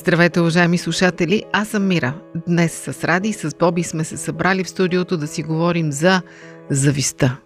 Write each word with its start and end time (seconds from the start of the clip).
Здравейте, 0.00 0.40
уважаеми 0.40 0.78
слушатели! 0.78 1.44
Аз 1.52 1.68
съм 1.68 1.86
Мира. 1.86 2.14
Днес 2.48 2.72
с 2.72 3.04
Ради 3.04 3.28
и 3.28 3.32
с 3.32 3.54
Боби 3.58 3.82
сме 3.82 4.04
се 4.04 4.16
събрали 4.16 4.64
в 4.64 4.68
студиото 4.68 5.16
да 5.16 5.26
си 5.26 5.42
говорим 5.42 5.92
за 5.92 6.22
зависта. 6.70 7.36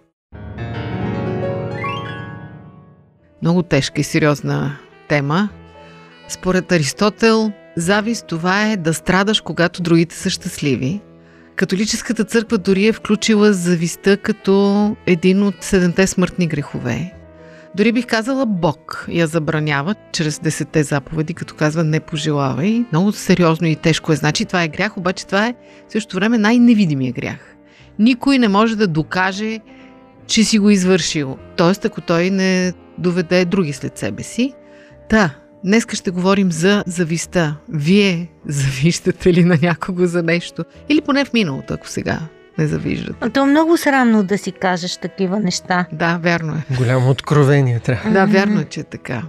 Много 3.41 3.63
тежка 3.63 4.01
и 4.01 4.03
сериозна 4.03 4.77
тема. 5.09 5.49
Според 6.29 6.71
Аристотел, 6.71 7.51
завист 7.77 8.25
това 8.27 8.71
е 8.71 8.77
да 8.77 8.93
страдаш, 8.93 9.41
когато 9.41 9.81
другите 9.81 10.15
са 10.15 10.29
щастливи. 10.29 11.01
Католическата 11.55 12.23
църква 12.23 12.57
дори 12.57 12.87
е 12.87 12.93
включила 12.93 13.53
зависта 13.53 14.17
като 14.17 14.95
един 15.05 15.43
от 15.43 15.55
седемте 15.61 16.07
смъртни 16.07 16.47
грехове. 16.47 17.13
Дори 17.75 17.91
бих 17.91 18.05
казала 18.05 18.45
Бог 18.45 19.05
я 19.09 19.27
забранява 19.27 19.95
чрез 20.11 20.39
десетте 20.39 20.83
заповеди, 20.83 21.33
като 21.33 21.55
казва 21.55 21.83
не 21.83 21.99
пожелавай. 21.99 22.85
Много 22.91 23.11
сериозно 23.11 23.67
и 23.67 23.75
тежко 23.75 24.11
е. 24.11 24.15
Значи 24.15 24.45
това 24.45 24.63
е 24.63 24.67
грях, 24.67 24.97
обаче 24.97 25.25
това 25.25 25.47
е 25.47 25.55
в 25.87 25.91
същото 25.91 26.15
време 26.15 26.37
най-невидимия 26.37 27.13
грях. 27.13 27.55
Никой 27.99 28.37
не 28.37 28.47
може 28.47 28.75
да 28.75 28.87
докаже, 28.87 29.59
че 30.27 30.43
си 30.43 30.59
го 30.59 30.69
извършил. 30.69 31.37
Тоест, 31.55 31.85
ако 31.85 32.01
той 32.01 32.29
не 32.29 32.73
доведе 32.97 33.45
други 33.45 33.73
след 33.73 33.97
себе 33.97 34.23
си. 34.23 34.53
Та, 35.09 35.35
днеска 35.63 35.95
ще 35.95 36.11
говорим 36.11 36.51
за 36.51 36.83
зависта. 36.87 37.55
Вие 37.69 38.29
завиждате 38.45 39.33
ли 39.33 39.43
на 39.43 39.57
някого 39.61 40.05
за 40.05 40.23
нещо? 40.23 40.63
Или 40.89 41.01
поне 41.01 41.25
в 41.25 41.33
миналото, 41.33 41.73
ако 41.73 41.87
сега 41.87 42.19
не 42.57 42.67
завиждате. 42.67 43.29
То 43.29 43.43
е 43.43 43.45
много 43.45 43.77
срамно 43.77 44.23
да 44.23 44.37
си 44.37 44.51
кажеш 44.51 44.97
такива 44.97 45.39
неща. 45.39 45.85
Да, 45.91 46.19
вярно 46.23 46.53
е. 46.53 46.75
Голямо 46.77 47.09
откровение 47.09 47.79
трябва. 47.79 48.11
Да, 48.11 48.25
вярно 48.25 48.59
е, 48.59 48.65
че 48.65 48.79
е 48.79 48.83
така. 48.83 49.21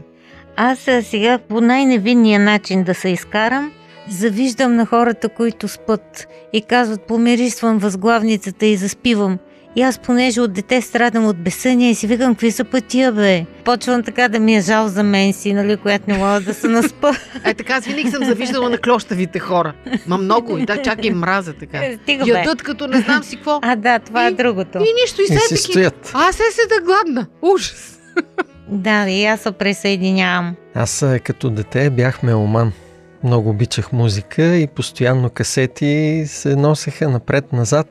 Аз 0.56 0.88
а, 0.88 1.02
сега 1.02 1.38
по 1.38 1.60
най-невинния 1.60 2.40
начин 2.40 2.84
да 2.84 2.94
се 2.94 3.08
изкарам, 3.08 3.72
завиждам 4.08 4.76
на 4.76 4.86
хората, 4.86 5.28
които 5.28 5.68
спът 5.68 6.28
и 6.52 6.62
казват 6.62 7.02
помирисвам 7.02 7.78
възглавницата 7.78 8.66
и 8.66 8.76
заспивам. 8.76 9.38
И 9.76 9.82
аз, 9.82 9.98
понеже 9.98 10.40
от 10.40 10.52
дете 10.52 10.80
страдам 10.80 11.26
от 11.26 11.36
безсъние 11.36 11.90
и 11.90 11.94
си 11.94 12.06
викам, 12.06 12.34
какви 12.34 12.50
са 12.50 12.64
пътия, 12.64 13.12
бе? 13.12 13.44
Почвам 13.64 14.02
така 14.02 14.28
да 14.28 14.38
ми 14.38 14.56
е 14.56 14.60
жал 14.60 14.88
за 14.88 15.02
мен 15.02 15.32
си, 15.32 15.52
нали, 15.52 15.76
която 15.76 16.04
не 16.08 16.18
мога 16.18 16.40
да 16.40 16.54
се 16.54 16.68
наспа. 16.68 17.12
Е, 17.44 17.54
така, 17.54 17.74
аз 17.74 17.84
винаги 17.84 18.10
съм 18.10 18.24
завиждала 18.24 18.70
на 18.70 18.78
клощавите 18.78 19.38
хора. 19.38 19.74
Ма 20.06 20.18
много 20.18 20.58
и 20.58 20.66
да, 20.66 20.82
чак 20.82 21.04
и 21.04 21.10
мраза 21.10 21.52
така. 21.52 21.78
Е, 21.78 21.98
Стига, 22.02 22.24
бе. 22.24 22.30
Ядат 22.30 22.62
като 22.62 22.86
не 22.86 23.00
знам 23.00 23.22
си 23.22 23.36
какво. 23.36 23.58
А, 23.62 23.76
да, 23.76 23.98
това 23.98 24.26
е 24.26 24.30
И- 24.30 24.34
другото. 24.34 24.78
И 24.78 24.92
нищо, 25.02 25.20
и 25.22 25.34
И 25.34 25.38
се 25.38 25.56
си 25.56 25.56
стоят. 25.56 26.10
А, 26.14 26.32
се 26.32 26.42
седа 26.52 26.84
гладна. 26.84 27.26
Ужас. 27.42 27.98
Да, 28.68 29.08
и 29.08 29.24
аз 29.24 29.40
се 29.40 29.52
присъединявам. 29.52 30.54
Аз 30.74 31.04
като 31.24 31.50
дете 31.50 31.90
бях 31.90 32.22
меломан. 32.22 32.72
Много 33.24 33.50
обичах 33.50 33.92
музика 33.92 34.56
и 34.56 34.66
постоянно 34.66 35.30
касети 35.30 36.24
се 36.26 36.56
носеха 36.56 37.08
напред-назад, 37.08 37.86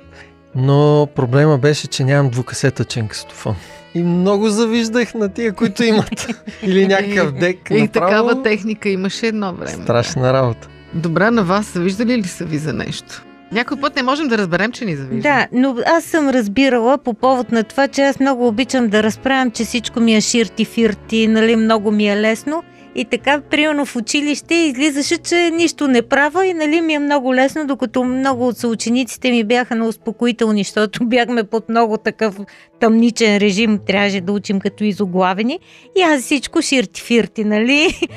но 0.55 1.07
проблема 1.15 1.57
беше, 1.57 1.87
че 1.87 2.03
нямам 2.03 2.29
двукасетъчен 2.29 3.07
кастофон. 3.07 3.55
И 3.95 4.03
много 4.03 4.49
завиждах 4.49 5.13
на 5.13 5.29
тия, 5.29 5.53
които 5.53 5.83
имат. 5.83 6.27
Или 6.63 6.87
някакъв 6.87 7.31
дек. 7.31 7.57
И 7.69 7.81
направо. 7.81 7.87
такава 8.07 8.43
техника 8.43 8.89
имаше 8.89 9.27
едно 9.27 9.53
време. 9.53 9.83
Страшна 9.83 10.33
работа. 10.33 10.67
Добра 10.93 11.31
на 11.31 11.43
вас, 11.43 11.71
завиждали 11.73 12.17
ли 12.17 12.27
са 12.27 12.45
ви 12.45 12.57
за 12.57 12.73
нещо? 12.73 13.25
Някой 13.51 13.79
път 13.79 13.95
не 13.95 14.03
можем 14.03 14.27
да 14.27 14.37
разберем, 14.37 14.71
че 14.71 14.85
ни 14.85 14.95
завижда. 14.95 15.21
Да, 15.21 15.47
но 15.51 15.77
аз 15.85 16.03
съм 16.03 16.29
разбирала 16.29 16.97
по 16.97 17.13
повод 17.13 17.51
на 17.51 17.63
това, 17.63 17.87
че 17.87 18.01
аз 18.01 18.19
много 18.19 18.47
обичам 18.47 18.87
да 18.87 19.03
разправям, 19.03 19.51
че 19.51 19.65
всичко 19.65 19.99
ми 19.99 20.15
е 20.15 20.21
ширти-фирти, 20.21 21.27
нали, 21.27 21.55
много 21.55 21.91
ми 21.91 22.09
е 22.09 22.17
лесно. 22.17 22.63
И 22.95 23.05
така, 23.05 23.41
примерно 23.41 23.85
в 23.85 23.95
училище 23.95 24.55
излизаше, 24.55 25.17
че 25.17 25.51
нищо 25.53 25.87
не 25.87 26.01
правя 26.01 26.45
и 26.45 26.53
нали 26.53 26.81
ми 26.81 26.93
е 26.93 26.99
много 26.99 27.35
лесно, 27.35 27.67
докато 27.67 28.03
много 28.03 28.47
от 28.47 28.57
съучениците 28.57 29.31
ми 29.31 29.43
бяха 29.43 29.75
на 29.75 29.87
успокоителни, 29.87 30.63
защото 30.63 31.05
бяхме 31.05 31.43
под 31.43 31.69
много 31.69 31.97
такъв 31.97 32.39
тъмничен 32.79 33.37
режим, 33.37 33.79
трябваше 33.87 34.21
да 34.21 34.31
учим 34.31 34.59
като 34.59 34.83
изоглавени. 34.83 35.59
И 35.97 36.01
аз 36.01 36.21
всичко 36.21 36.61
ширти-фирти, 36.61 37.43
нали? 37.43 37.99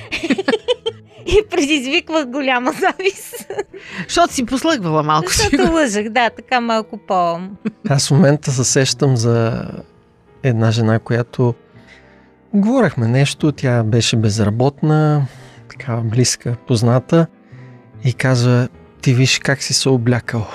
и 1.26 1.42
предизвиквах 1.50 2.26
голяма 2.26 2.72
завист. 2.72 3.52
Защото 4.08 4.34
си 4.34 4.46
послъгвала 4.46 5.02
малко. 5.02 5.28
Защото 5.32 5.72
лъжах, 5.72 6.08
да, 6.08 6.30
така 6.30 6.60
малко 6.60 6.98
по... 6.98 7.38
Аз 7.88 8.08
в 8.08 8.10
момента 8.10 8.50
се 8.50 8.64
сещам 8.64 9.16
за 9.16 9.64
една 10.42 10.70
жена, 10.70 10.98
която 10.98 11.54
говорехме 12.54 13.08
нещо, 13.08 13.52
тя 13.52 13.82
беше 13.82 14.16
безработна, 14.16 15.26
такава 15.68 16.02
близка, 16.02 16.56
позната 16.66 17.26
и 18.04 18.12
казва, 18.12 18.68
ти 19.02 19.14
виж 19.14 19.38
как 19.38 19.62
си 19.62 19.74
се 19.74 19.88
облякал, 19.88 20.46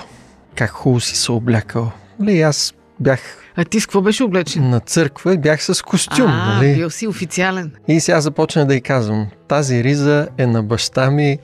как 0.55 0.69
хубаво 0.69 0.99
си 0.99 1.15
се 1.15 1.31
облякал. 1.31 1.91
Нали, 2.19 2.41
аз 2.41 2.73
бях 2.99 3.19
А 3.55 3.65
ти 3.65 3.79
с 3.79 3.85
какво 3.85 4.01
беше 4.01 4.23
облечен? 4.23 4.69
на 4.69 4.79
църква 4.79 5.33
и 5.33 5.37
бях 5.37 5.63
с 5.63 5.81
костюм, 5.81 6.27
а, 6.27 6.55
нали? 6.55 6.75
бил 6.75 6.89
си 6.89 7.07
официален. 7.07 7.71
И 7.87 7.99
сега 7.99 8.21
започна 8.21 8.65
да 8.65 8.75
й 8.75 8.81
казвам, 8.81 9.27
тази 9.47 9.83
риза 9.83 10.27
е 10.37 10.47
на 10.47 10.63
баща 10.63 11.11
ми 11.11 11.37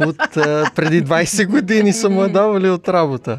от 0.00 0.36
а, 0.36 0.70
преди 0.76 1.04
20 1.04 1.46
години 1.46 1.92
съм 1.92 2.12
му 2.12 2.28
давали 2.28 2.70
от 2.70 2.88
работа. 2.88 3.38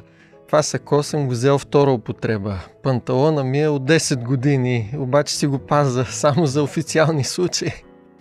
Това 0.52 0.64
сако 0.64 1.04
съм 1.04 1.26
го 1.26 1.32
взел 1.32 1.58
втора 1.58 1.92
употреба. 1.92 2.60
Панталона 2.84 3.44
ми 3.44 3.62
е 3.62 3.68
от 3.68 3.84
10 3.84 4.24
години, 4.24 4.94
обаче 4.98 5.36
си 5.36 5.48
го 5.48 5.60
паза 5.60 6.06
само 6.10 6.46
за 6.46 6.64
официални 6.64 7.24
случаи. 7.24 7.72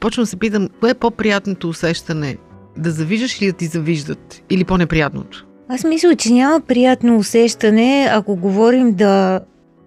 Почвам 0.01 0.23
да 0.23 0.27
се 0.27 0.37
питам, 0.37 0.69
кое 0.81 0.91
е 0.91 0.95
по-приятното 0.95 1.69
усещане? 1.69 2.37
Да 2.77 2.91
завиждаш 2.91 3.41
или 3.41 3.53
да 3.53 3.57
ти 3.57 3.67
завиждат? 3.67 4.43
Или 4.51 4.65
по-неприятното? 4.65 5.47
Аз 5.69 5.85
мисля, 5.85 6.17
че 6.17 6.33
няма 6.33 6.61
приятно 6.61 7.19
усещане, 7.19 8.09
ако 8.13 8.37
говорим 8.37 8.93
да 8.93 9.41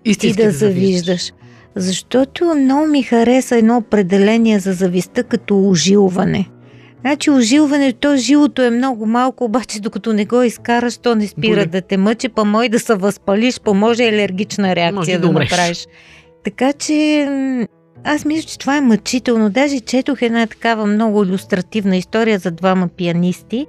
ти 0.04 0.10
Истински 0.10 0.44
да 0.44 0.52
завиждаш. 0.52 1.34
Защото 1.76 2.56
много 2.56 2.88
ми 2.88 3.04
хареса 3.04 3.58
едно 3.58 3.78
определение 3.78 4.60
за 4.60 4.74
завистта 4.74 5.24
като 5.24 5.70
ожилване. 5.70 6.50
Значи 7.06 7.32
ожилването, 7.32 8.00
то 8.00 8.18
жилото 8.18 8.62
е 8.62 8.70
много 8.70 9.06
малко, 9.06 9.44
обаче 9.44 9.82
докато 9.82 10.14
не 10.14 10.26
го 10.26 10.42
изкараш, 10.42 10.98
то 10.98 11.16
не 11.16 11.28
спира 11.28 11.56
Боли. 11.56 11.66
да 11.66 11.82
те 11.82 11.98
мъчи, 11.98 12.30
па 12.30 12.46
може 12.46 12.70
да 12.70 12.80
се 12.80 12.96
възпалиш, 12.96 13.60
па 13.60 13.74
може 13.74 14.04
алергична 14.04 14.76
реакция 14.76 14.96
Може 14.96 15.12
да 15.12 15.20
да, 15.20 15.28
умреш. 15.28 15.52
направиш. 15.52 15.88
Така 16.44 16.74
че 16.74 17.28
аз 18.04 18.26
мисля, 18.26 18.48
че 18.50 18.60
това 18.60 18.78
е 18.78 18.82
мъчително. 18.82 19.50
Даже 19.50 19.80
четох 19.80 20.22
една 20.22 20.48
такава 20.48 20.86
много 20.86 21.24
иллюстративна 21.24 21.98
история 21.98 22.40
за 22.40 22.52
двама 22.52 22.88
пианисти, 22.88 23.66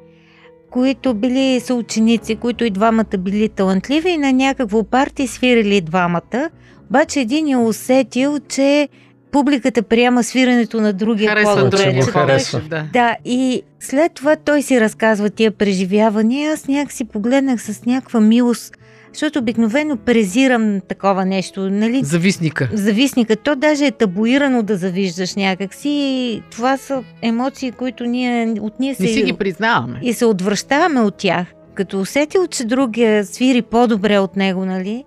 които 0.70 1.14
били 1.14 1.60
съученици, 1.60 2.36
които 2.36 2.64
и 2.64 2.70
двамата 2.70 3.18
били 3.18 3.48
талантливи 3.48 4.10
и 4.10 4.18
на 4.18 4.32
някакво 4.32 4.84
парти 4.84 5.26
свирили 5.26 5.80
двамата. 5.80 6.50
Обаче 6.90 7.20
един 7.20 7.48
е 7.48 7.56
усетил, 7.56 8.38
че 8.48 8.88
публиката 9.34 9.82
приема 9.82 10.24
свирането 10.24 10.80
на 10.80 10.92
другия 10.92 11.28
Харесва 11.28 11.54
по-добре. 11.54 11.70
че 11.70 11.82
другия. 11.82 11.92
го 11.94 12.06
че 12.06 12.12
той- 12.12 12.22
харесва. 12.22 12.60
Да. 12.60 12.84
Да, 12.92 13.16
и 13.24 13.62
след 13.80 14.12
това 14.12 14.36
той 14.36 14.62
си 14.62 14.80
разказва 14.80 15.30
тия 15.30 15.50
преживявания. 15.50 16.52
Аз 16.52 16.68
някакси 16.68 17.04
погледнах 17.04 17.62
с 17.62 17.84
някаква 17.84 18.20
милост, 18.20 18.74
защото 19.12 19.38
обикновено 19.38 19.96
презирам 19.96 20.80
такова 20.88 21.24
нещо. 21.24 21.60
Нали? 21.62 22.00
Зависника. 22.04 22.68
Зависника, 22.72 23.36
то 23.36 23.56
даже 23.56 23.86
е 23.86 23.90
табуирано 23.90 24.62
да 24.62 24.76
завиждаш 24.76 25.34
някакси. 25.34 25.88
И 25.88 26.42
това 26.50 26.76
са 26.76 27.02
емоции, 27.22 27.72
които 27.72 28.04
ние 28.04 28.54
от 28.60 28.80
ние 28.80 28.96
Не 29.00 29.06
си 29.06 29.14
се, 29.14 29.22
ги 29.22 29.32
признаваме. 29.32 29.98
и 30.02 30.12
се 30.12 30.24
отвръщаваме 30.24 31.00
от 31.00 31.14
тях. 31.14 31.46
Като 31.74 32.00
усетил, 32.00 32.46
че 32.46 32.64
другия 32.64 33.24
свири 33.24 33.62
по-добре 33.62 34.18
от 34.18 34.36
него, 34.36 34.64
нали? 34.64 35.04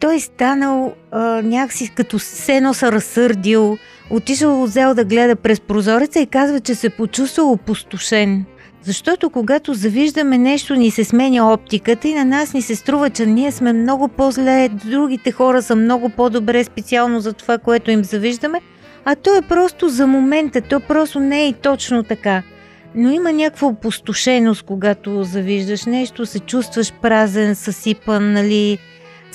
Той 0.00 0.20
станал 0.20 0.94
а, 1.10 1.42
някакси 1.42 1.92
като 1.94 2.18
сено 2.18 2.74
се 2.74 2.92
разсърдил, 2.92 3.78
отишъл 4.10 4.62
взел 4.62 4.94
да 4.94 5.04
гледа 5.04 5.36
през 5.36 5.60
прозореца 5.60 6.20
и 6.20 6.26
казва, 6.26 6.60
че 6.60 6.74
се 6.74 6.90
почувствал 6.90 7.52
опустошен. 7.52 8.44
Защото 8.82 9.30
когато 9.30 9.74
завиждаме 9.74 10.38
нещо, 10.38 10.74
ни 10.74 10.90
се 10.90 11.04
сменя 11.04 11.52
оптиката 11.52 12.08
и 12.08 12.14
на 12.14 12.24
нас 12.24 12.54
ни 12.54 12.62
се 12.62 12.76
струва, 12.76 13.10
че 13.10 13.26
ние 13.26 13.52
сме 13.52 13.72
много 13.72 14.08
по-зле, 14.08 14.68
другите 14.68 15.32
хора 15.32 15.62
са 15.62 15.76
много 15.76 16.08
по-добре 16.08 16.64
специално 16.64 17.20
за 17.20 17.32
това, 17.32 17.58
което 17.58 17.90
им 17.90 18.04
завиждаме, 18.04 18.60
а 19.04 19.14
то 19.14 19.36
е 19.36 19.42
просто 19.42 19.88
за 19.88 20.06
момента, 20.06 20.60
то 20.60 20.80
просто 20.80 21.20
не 21.20 21.42
е 21.42 21.48
и 21.48 21.52
точно 21.52 22.02
така. 22.02 22.42
Но 22.94 23.10
има 23.10 23.32
някаква 23.32 23.68
опустошеност, 23.68 24.62
когато 24.62 25.24
завиждаш 25.24 25.84
нещо, 25.84 26.26
се 26.26 26.38
чувстваш 26.38 26.92
празен, 26.92 27.54
съсипан, 27.54 28.32
нали, 28.32 28.78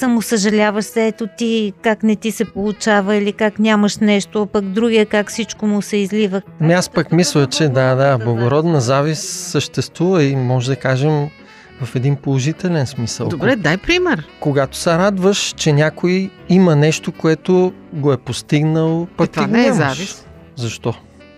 само 0.01 0.21
съжаляваш 0.21 0.85
се, 0.85 1.07
ето 1.07 1.27
ти 1.37 1.73
как 1.81 2.03
не 2.03 2.15
ти 2.15 2.31
се 2.31 2.45
получава 2.45 3.15
или 3.15 3.33
как 3.33 3.59
нямаш 3.59 3.97
нещо, 3.97 4.41
а 4.41 4.45
пък 4.45 4.65
другия 4.65 5.05
как 5.05 5.29
всичко 5.29 5.67
му 5.67 5.81
се 5.81 5.97
излива. 5.97 6.41
Ами 6.61 6.73
аз 6.73 6.89
пък 6.89 7.11
мисля, 7.11 7.47
че 7.47 7.67
да, 7.69 7.95
да, 7.95 8.17
благородна 8.17 8.81
завист 8.81 9.23
съществува 9.23 10.23
и 10.23 10.35
може 10.35 10.71
да 10.71 10.75
кажем 10.75 11.27
в 11.81 11.95
един 11.95 12.15
положителен 12.15 12.87
смисъл. 12.87 13.27
Добре, 13.27 13.55
дай 13.55 13.77
пример. 13.77 14.27
Когато 14.39 14.77
се 14.77 14.89
радваш, 14.89 15.53
че 15.57 15.73
някой 15.73 16.29
има 16.49 16.75
нещо, 16.75 17.11
което 17.11 17.73
го 17.93 18.13
е 18.13 18.17
постигнал, 18.17 19.07
пък 19.17 19.29
Е, 19.29 19.31
това 19.31 19.45
ти 19.45 19.51
не 19.51 19.67
е 19.67 19.73
завист. 19.73 20.27
Защо? 20.55 20.93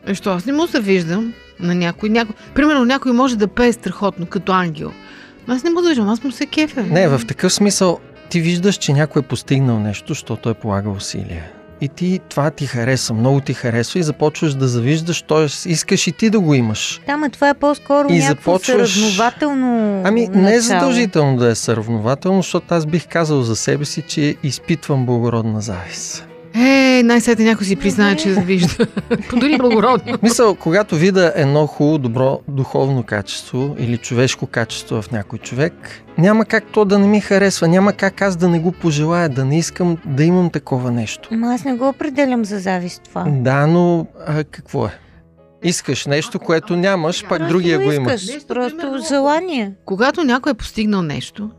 Защо 0.08 0.30
аз 0.30 0.46
не 0.46 0.54
му 0.54 0.68
се 0.68 0.80
виждам 0.80 1.34
на 1.60 1.76
някой, 1.76 2.10
някой. 2.10 2.36
Примерно 2.56 2.86
някой 2.86 3.12
може 3.12 3.38
да 3.38 3.48
пее 3.48 3.74
страхотно, 3.74 4.26
като 4.26 4.52
ангел. 4.52 4.92
Но 5.48 5.54
аз 5.54 5.64
не 5.64 5.70
му 5.70 5.82
да 5.82 5.90
виждам, 5.90 6.10
аз 6.10 6.24
му 6.24 6.32
се 6.32 6.46
кефя. 6.46 6.84
Не, 6.84 7.08
в 7.08 7.22
такъв 7.28 7.54
смисъл 7.54 8.00
ти 8.34 8.42
виждаш, 8.42 8.76
че 8.76 8.94
някой 8.94 9.20
е 9.20 9.26
постигнал 9.26 9.80
нещо, 9.80 10.06
защото 10.08 10.50
е 10.50 10.54
полагал 10.54 10.92
усилия. 10.94 11.44
И 11.82 11.88
ти 11.88 12.20
това 12.30 12.52
ти 12.52 12.66
хареса, 12.66 13.14
много 13.14 13.40
ти 13.40 13.54
харесва 13.54 14.00
и 14.00 14.04
започваш 14.04 14.54
да 14.54 14.68
завиждаш, 14.68 15.22
т.е. 15.22 15.70
искаш 15.70 16.08
и 16.08 16.12
ти 16.12 16.30
да 16.30 16.40
го 16.40 16.54
имаш. 16.54 17.02
Да, 17.08 17.18
ма 17.18 17.30
това 17.30 17.50
е 17.50 17.54
по-скоро 17.54 18.08
И 18.10 18.20
някакво 18.20 18.52
започваш- 18.52 18.94
съразнователно 18.94 20.02
Ами 20.06 20.28
не 20.28 20.40
е 20.40 20.56
начало. 20.56 20.62
задължително 20.62 21.38
да 21.38 21.48
е 21.48 21.56
сравнователно, 21.56 22.42
защото 22.42 22.66
аз 22.70 22.86
бих 22.86 23.08
казал 23.08 23.42
за 23.42 23.56
себе 23.56 23.86
си, 23.86 24.02
че 24.02 24.36
изпитвам 24.44 25.06
благородна 25.06 25.62
завист. 25.62 26.28
Е, 26.56 27.02
най-сетне 27.04 27.46
някой 27.46 27.66
си 27.66 27.76
признае, 27.76 28.16
че 28.16 28.34
завижда. 28.34 28.86
Подори 29.30 29.58
благородно. 29.58 30.18
Мисъл, 30.24 30.56
когато 30.56 30.96
видя 30.96 31.34
едно 31.36 31.68
хубаво, 31.68 31.98
добро 31.98 32.40
духовно 32.48 33.04
качество 33.04 33.76
или 33.80 33.98
човешко 33.98 34.48
качество 34.48 35.02
в 35.02 35.12
някой 35.12 35.40
човек, 35.40 35.74
няма 36.18 36.46
как 36.46 36.64
то 36.72 36.86
да 36.86 37.00
не 37.00 37.08
ми 37.08 37.22
харесва, 37.22 37.68
няма 37.68 37.94
как 37.94 38.22
аз 38.22 38.36
да 38.36 38.50
не 38.50 38.60
го 38.60 38.72
пожелая, 38.72 39.30
да 39.30 39.46
не 39.46 39.58
искам 39.58 39.98
да 40.06 40.24
имам 40.24 40.50
такова 40.50 40.92
нещо. 40.92 41.30
Ама 41.32 41.54
аз 41.54 41.64
не 41.64 41.74
го 41.74 41.88
определям 41.88 42.46
за 42.46 42.60
завист 42.60 43.02
това. 43.04 43.26
Да, 43.30 43.68
но 43.68 44.08
а, 44.28 44.44
какво 44.44 44.86
е? 44.86 44.92
Искаш 45.64 46.06
нещо, 46.06 46.40
което 46.40 46.76
нямаш, 46.76 47.22
пак 47.22 47.30
Просто 47.30 47.48
другия 47.48 47.80
го 47.80 47.92
има. 47.92 48.14
искаш, 48.14 48.46
Просто 48.48 49.00
желание. 49.10 49.74
Когато 49.86 50.24
някой 50.24 50.52
е 50.52 50.56
постигнал 50.56 51.02
нещо 51.02 51.50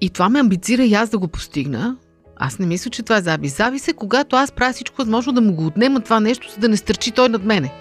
и 0.00 0.10
това 0.10 0.28
ме 0.28 0.40
амбицира 0.40 0.82
и 0.84 0.94
аз 0.94 1.08
да 1.08 1.18
го 1.18 1.28
постигна, 1.28 1.96
аз 2.38 2.58
не 2.58 2.66
мисля, 2.66 2.90
че 2.90 3.02
това 3.02 3.16
е 3.16 3.20
завист. 3.20 3.56
Завист 3.56 3.88
е, 3.88 3.92
когато 3.92 4.36
аз 4.36 4.52
правя 4.52 4.72
всичко 4.72 4.96
възможно 4.96 5.32
да 5.32 5.40
му 5.40 5.52
го 5.52 5.66
отнема 5.66 6.00
това 6.00 6.20
нещо, 6.20 6.50
за 6.50 6.58
да 6.58 6.68
не 6.68 6.76
стърчи 6.76 7.10
той 7.10 7.28
над 7.28 7.44
мене. 7.44 7.72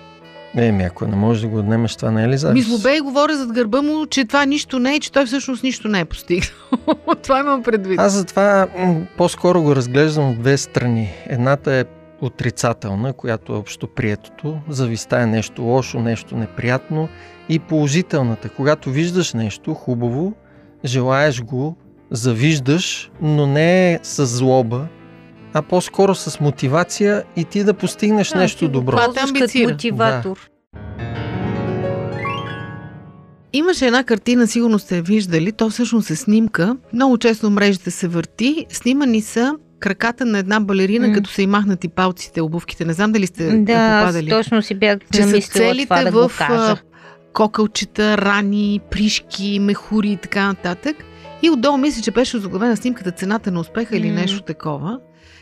Еми, 0.55 0.83
ако 0.83 1.07
не 1.07 1.15
можеш 1.15 1.41
да 1.41 1.47
го 1.47 1.57
отнемеш, 1.57 1.95
това 1.95 2.11
не 2.11 2.23
е 2.23 2.27
ли 2.27 2.37
завист? 2.37 2.67
Ми 2.67 2.75
злобе 2.75 2.97
и 2.97 2.99
говоря 2.99 3.35
зад 3.35 3.51
гърба 3.51 3.81
му, 3.81 4.05
че 4.05 4.25
това 4.25 4.45
нищо 4.45 4.79
не 4.79 4.95
е, 4.95 4.99
че 4.99 5.11
той 5.11 5.25
всъщност 5.25 5.63
нищо 5.63 5.87
не 5.87 5.99
е 5.99 6.05
постигнал. 6.05 6.51
това 7.23 7.39
имам 7.39 7.63
предвид. 7.63 7.99
Аз 7.99 8.13
затова 8.13 8.67
м, 8.77 9.01
по-скоро 9.17 9.61
го 9.61 9.75
разглеждам 9.75 10.29
от 10.29 10.39
две 10.39 10.57
страни. 10.57 11.13
Едната 11.25 11.73
е 11.73 11.85
отрицателна, 12.21 13.13
която 13.13 13.53
е 13.53 13.55
общо 13.55 13.87
приетото. 13.87 14.59
Зависта 14.69 15.19
е 15.19 15.25
нещо 15.25 15.61
лошо, 15.61 15.99
нещо 15.99 16.37
неприятно. 16.37 17.09
И 17.49 17.59
положителната, 17.59 18.49
когато 18.49 18.89
виждаш 18.91 19.33
нещо 19.33 19.73
хубаво, 19.73 20.33
желаеш 20.85 21.41
го, 21.41 21.77
завиждаш, 22.11 23.11
но 23.21 23.47
не 23.47 23.99
с 24.03 24.25
злоба, 24.25 24.87
а 25.53 25.61
по-скоро 25.61 26.15
с 26.15 26.39
мотивация 26.39 27.23
и 27.35 27.43
ти 27.43 27.63
да 27.63 27.73
постигнеш 27.73 28.29
Да, 28.29 28.37
нещо 28.37 28.67
добро. 28.67 28.97
Това 28.97 29.13
те 29.13 29.65
мотиватор. 29.65 30.49
Имаше 33.53 33.85
една 33.85 34.03
картина, 34.03 34.47
сигурно 34.47 34.79
сте 34.79 34.95
я 34.95 35.01
виждали, 35.01 35.51
то 35.51 35.69
всъщност 35.69 36.09
е 36.09 36.15
снимка. 36.15 36.77
Много 36.93 37.17
често 37.17 37.49
мрежите 37.49 37.91
се 37.91 38.07
върти. 38.07 38.65
Снимани 38.69 39.21
са 39.21 39.55
краката 39.79 40.25
на 40.25 40.37
една 40.37 40.59
балерина, 40.59 41.07
М. 41.07 41.13
като 41.13 41.29
са 41.29 41.41
и 41.41 41.47
махнати 41.47 41.87
палците, 41.87 42.41
обувките. 42.41 42.85
Не 42.85 42.93
знам 42.93 43.11
дали 43.11 43.27
сте 43.27 43.57
Да, 43.57 44.01
попадали. 44.01 44.29
точно 44.29 44.61
си 44.61 44.75
бях 44.75 44.97
че 45.13 45.23
са 45.23 45.41
целите 45.41 45.83
това 45.85 46.03
да 46.03 46.11
в 46.29 46.37
кажа. 46.37 46.75
Кокълчета, 47.37 48.17
рани, 48.17 48.79
пришки, 48.91 49.59
мехури 49.59 50.09
и 50.09 50.17
така 50.17 50.47
нататък. 50.47 50.95
И 51.41 51.49
отдолу 51.49 51.77
мисля, 51.77 52.01
че 52.01 52.11
беше 52.11 52.37
озаглавена 52.37 52.77
снимката 52.77 53.11
цената 53.11 53.51
на 53.51 53.59
успеха 53.59 53.97
или 53.97 54.07
М. 54.07 54.13
нещо 54.13 54.41
такова. 54.41 54.99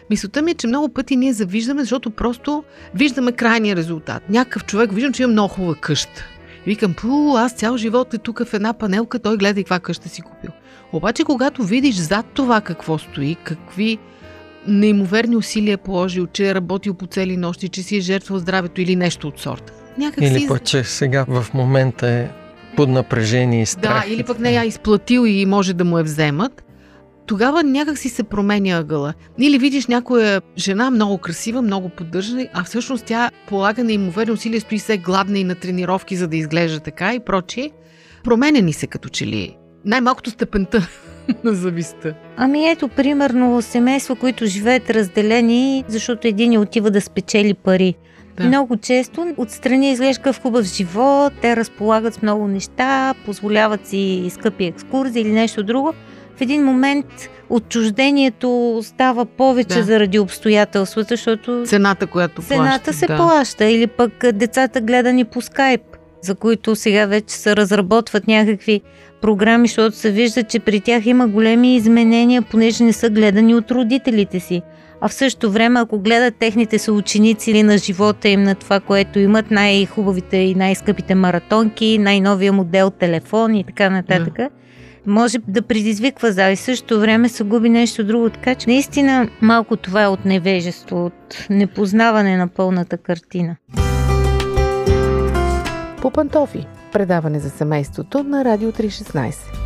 Мисълта 0.09 0.41
ми 0.41 0.51
е, 0.51 0.53
че 0.53 0.67
много 0.67 0.89
пъти 0.89 1.15
ние 1.15 1.33
завиждаме, 1.33 1.81
защото 1.81 2.11
просто 2.11 2.63
виждаме 2.95 3.31
крайния 3.31 3.75
резултат. 3.75 4.29
Някакъв 4.29 4.65
човек, 4.65 4.91
виждам, 4.93 5.13
че 5.13 5.23
има 5.23 5.31
много 5.31 5.53
хубава 5.53 5.75
къща. 5.75 6.25
И 6.65 6.69
викам, 6.69 6.93
пу, 6.93 7.37
аз 7.37 7.53
цял 7.53 7.77
живот 7.77 8.13
е 8.13 8.17
тук 8.17 8.43
в 8.45 8.53
една 8.53 8.73
панелка, 8.73 9.19
той 9.19 9.37
гледа 9.37 9.59
и 9.59 9.63
каква 9.63 9.79
къща 9.79 10.09
си 10.09 10.21
купил. 10.21 10.51
Обаче, 10.93 11.23
когато 11.23 11.63
видиш 11.63 11.95
зад 11.95 12.25
това 12.33 12.61
какво 12.61 12.97
стои, 12.97 13.35
какви 13.43 13.97
неимоверни 14.67 15.35
усилия 15.35 15.73
е 15.73 15.77
положил, 15.77 16.27
че 16.27 16.49
е 16.49 16.55
работил 16.55 16.93
по 16.93 17.07
цели 17.07 17.37
нощи, 17.37 17.69
че 17.69 17.83
си 17.83 17.97
е 17.97 18.01
жертвал 18.01 18.39
здравето 18.39 18.81
или 18.81 18.95
нещо 18.95 19.27
от 19.27 19.39
сорта. 19.39 19.84
Някак 19.97 20.23
Или 20.23 20.39
си... 20.39 20.47
пък, 20.47 20.63
че 20.63 20.83
сега 20.83 21.25
в 21.27 21.45
момента 21.53 22.09
е 22.09 22.27
под 22.75 22.89
напрежение 22.89 23.61
и 23.61 23.65
страх. 23.65 24.07
Да, 24.07 24.13
или 24.13 24.23
пък 24.23 24.39
не 24.39 24.51
я 24.51 24.63
изплатил 24.63 25.27
и 25.27 25.45
може 25.45 25.73
да 25.73 25.85
му 25.85 25.97
я 25.97 26.03
вземат. 26.03 26.63
Тогава 27.25 27.63
някак 27.63 27.97
си 27.97 28.09
се 28.09 28.23
променя 28.23 28.77
ъгъла. 28.77 29.13
Или 29.39 29.57
видиш 29.57 29.87
някоя 29.87 30.41
жена 30.57 30.91
много 30.91 31.17
красива, 31.17 31.61
много 31.61 31.89
поддържана, 31.89 32.47
а 32.53 32.63
всъщност 32.63 33.05
тя 33.05 33.31
полага 33.47 33.83
неимоверни 33.83 34.33
усилия, 34.33 34.61
стои 34.61 34.79
се 34.79 34.97
гладна 34.97 35.39
и 35.39 35.43
на 35.43 35.55
тренировки, 35.55 36.15
за 36.15 36.27
да 36.27 36.37
изглежда 36.37 36.79
така 36.79 37.13
и 37.13 37.19
прочие. 37.19 37.71
Променя 38.23 38.59
ни 38.59 38.73
се 38.73 38.87
като 38.87 39.09
че 39.09 39.27
ли. 39.27 39.57
Най-малкото 39.85 40.29
степента 40.29 40.87
на 41.43 41.53
зависта. 41.53 42.13
Ами 42.37 42.69
ето, 42.69 42.87
примерно, 42.87 43.61
семейства, 43.61 44.15
които 44.15 44.45
живеят 44.45 44.89
разделени, 44.89 45.83
защото 45.87 46.27
един 46.27 46.59
отива 46.59 46.91
да 46.91 47.01
спечели 47.01 47.53
пари. 47.53 47.95
Да. 48.37 48.43
Много 48.43 48.77
често 48.77 49.33
отстрани 49.37 49.91
изглежда 49.91 50.33
в 50.33 50.41
хубав 50.41 50.65
живот, 50.65 51.33
те 51.41 51.55
разполагат 51.55 52.13
с 52.13 52.21
много 52.21 52.47
неща, 52.47 53.13
позволяват 53.25 53.87
си 53.87 54.29
скъпи 54.29 54.65
екскурзии 54.65 55.21
или 55.21 55.31
нещо 55.31 55.63
друго. 55.63 55.93
В 56.37 56.41
един 56.41 56.63
момент 56.63 57.05
отчуждението 57.49 58.79
става 58.83 59.25
повече 59.25 59.77
Да. 59.77 59.83
заради 59.83 60.19
обстоятелствата, 60.19 61.07
защото 61.09 61.63
Цената, 61.65 62.07
която 62.07 62.41
цената 62.41 62.83
плащат, 62.83 62.95
се 62.95 63.07
да. 63.07 63.17
плаща. 63.17 63.65
Или 63.65 63.87
пък 63.87 64.31
децата 64.33 64.81
гледани 64.81 65.25
по 65.25 65.41
скайп, 65.41 65.81
за 66.21 66.35
които 66.35 66.75
сега 66.75 67.05
вече 67.05 67.35
се 67.35 67.55
разработват 67.55 68.27
някакви 68.27 68.81
програми, 69.21 69.67
защото 69.67 69.97
се 69.97 70.11
вижда, 70.11 70.43
че 70.43 70.59
при 70.59 70.81
тях 70.81 71.05
има 71.05 71.27
големи 71.27 71.75
изменения, 71.75 72.41
понеже 72.41 72.83
не 72.83 72.93
са 72.93 73.09
гледани 73.09 73.55
от 73.55 73.71
родителите 73.71 74.39
си. 74.39 74.61
А 75.01 75.07
в 75.07 75.13
същото 75.13 75.51
време, 75.51 75.79
ако 75.79 75.99
гледат 75.99 76.35
техните 76.35 76.79
съученици 76.79 77.51
или 77.51 77.63
на 77.63 77.77
живота 77.77 78.29
им, 78.29 78.43
на 78.43 78.55
това, 78.55 78.79
което 78.79 79.19
имат, 79.19 79.51
най-хубавите 79.51 80.37
и 80.37 80.55
най-скъпите 80.55 81.15
маратонки, 81.15 81.97
най-новия 81.97 82.53
модел 82.53 82.89
телефон 82.89 83.55
и 83.55 83.63
така 83.63 83.89
нататък, 83.89 84.33
може 85.05 85.37
да 85.47 85.61
предизвиква 85.61 86.31
завист. 86.31 86.61
В 86.61 86.65
същото 86.65 86.99
време 86.99 87.29
се 87.29 87.43
губи 87.43 87.69
нещо 87.69 88.03
друго. 88.03 88.29
Така 88.29 88.55
че 88.55 88.69
наистина 88.69 89.29
малко 89.41 89.77
това 89.77 90.03
е 90.03 90.07
от 90.07 90.25
невежество, 90.25 91.05
от 91.05 91.47
непознаване 91.49 92.37
на 92.37 92.47
пълната 92.47 92.97
картина. 92.97 93.55
По 96.01 96.11
пантофи. 96.11 96.67
Предаване 96.91 97.39
за 97.39 97.49
семейството 97.49 98.23
на 98.23 98.45
Радио 98.45 98.71
316. 98.71 99.64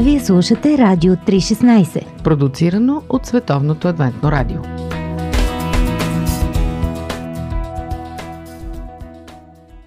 Вие 0.00 0.20
слушате 0.20 0.78
Радио 0.78 1.14
316. 1.14 2.22
Продуцирано 2.22 3.02
от 3.08 3.26
Световното 3.26 3.88
адвентно 3.88 4.32
радио. 4.32 4.62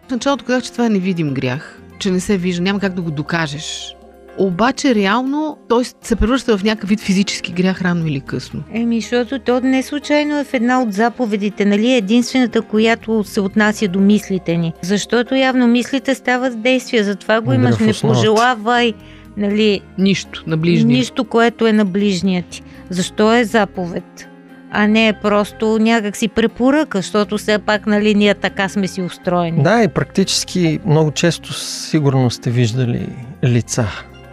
В 0.07 0.11
началото 0.11 0.45
казах, 0.45 0.63
че 0.63 0.71
това 0.71 0.85
е 0.85 0.89
невидим 0.89 1.33
грях, 1.33 1.81
че 1.99 2.11
не 2.11 2.19
се 2.19 2.37
вижда, 2.37 2.61
няма 2.61 2.79
как 2.79 2.93
да 2.93 3.01
го 3.01 3.11
докажеш. 3.11 3.95
Обаче 4.37 4.95
реално 4.95 5.57
той 5.69 5.83
се 6.01 6.15
превръща 6.15 6.57
в 6.57 6.63
някакъв 6.63 6.89
вид 6.89 6.99
физически 6.99 7.51
грях 7.51 7.81
рано 7.81 8.07
или 8.07 8.21
късно. 8.21 8.63
Еми, 8.73 9.01
защото 9.01 9.39
то 9.39 9.61
не 9.61 9.83
случайно 9.83 10.39
е 10.39 10.43
в 10.43 10.53
една 10.53 10.81
от 10.81 10.93
заповедите, 10.93 11.65
нали? 11.65 11.91
е 11.91 11.97
Единствената, 11.97 12.61
която 12.61 13.23
се 13.23 13.41
отнася 13.41 13.87
до 13.87 13.99
мислите 13.99 14.57
ни. 14.57 14.73
Защото 14.81 15.35
явно 15.35 15.67
мислите 15.67 16.15
стават 16.15 16.61
действия, 16.61 17.03
затова 17.03 17.41
го 17.41 17.53
имаш. 17.53 17.77
Не 17.77 17.93
пожелавай, 18.01 18.93
нали, 19.37 19.81
Нищо 19.97 20.43
на 20.47 20.57
ближния. 20.57 20.97
нищо, 20.97 21.23
което 21.23 21.67
е 21.67 21.73
на 21.73 21.85
ближния 21.85 22.43
ти. 22.49 22.61
Защо 22.89 23.35
е 23.35 23.43
заповед? 23.43 24.27
А 24.71 24.87
не 24.87 25.07
е 25.07 25.13
просто 25.13 25.79
някак 25.79 26.15
си 26.17 26.27
препоръка, 26.27 26.97
защото 26.97 27.37
все 27.37 27.59
пак, 27.59 27.87
нали, 27.87 28.15
ние 28.15 28.33
така 28.33 28.69
сме 28.69 28.87
си 28.87 29.01
устроени. 29.01 29.63
Да, 29.63 29.83
и 29.83 29.87
практически 29.87 30.79
много 30.85 31.11
често 31.11 31.53
сигурно 31.53 32.29
сте 32.29 32.49
виждали 32.51 33.07
лица 33.43 33.85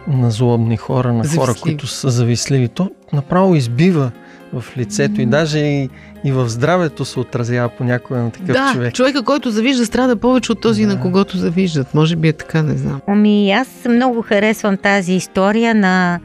на 0.07 0.31
злобни 0.31 0.77
хора, 0.77 1.07
на 1.07 1.13
хора, 1.13 1.27
Завистливи. 1.27 1.59
които 1.61 1.87
са 1.87 2.09
завистливи. 2.09 2.67
То 2.67 2.91
направо 3.13 3.55
избива 3.55 4.11
в 4.53 4.77
лицето 4.77 5.21
и 5.21 5.25
даже 5.25 5.59
и, 5.59 5.89
и 6.23 6.31
в 6.31 6.49
здравето 6.49 7.05
се 7.05 7.19
отразява 7.19 7.69
понякога 7.69 8.19
на 8.19 8.31
такъв 8.31 8.47
да, 8.47 8.69
човек. 8.73 8.93
човека, 8.93 9.23
който 9.23 9.51
завижда, 9.51 9.85
страда 9.85 10.15
повече 10.15 10.51
от 10.51 10.61
този, 10.61 10.85
Да. 10.85 10.95
на 10.95 11.01
когото 11.01 11.37
завиждат. 11.37 11.93
Може 11.93 12.15
би 12.15 12.27
е 12.27 12.33
така, 12.33 12.61
не 12.61 12.77
знам. 12.77 13.01
Ами 13.07 13.51
аз 13.51 13.67
много 13.89 14.21
харесвам 14.21 14.77
тази 14.77 15.13
история 15.13 15.75
на 15.75 16.19